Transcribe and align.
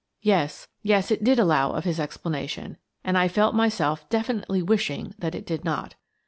Yes, 0.23 0.67
yes, 0.81 1.11
it 1.11 1.23
did 1.23 1.37
allow 1.37 1.73
of 1.73 1.83
his 1.83 1.99
explanation, 1.99 2.77
arid 3.05 3.15
I 3.17 3.27
felt 3.27 3.53
myself 3.53 4.09
definitely 4.09 4.63
wishing 4.63 5.13
that 5.19 5.35
it 5.35 5.45
did 5.45 5.63
not. 5.63 5.93